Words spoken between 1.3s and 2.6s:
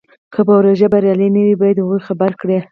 نه وي باید هغوی خبر کړي.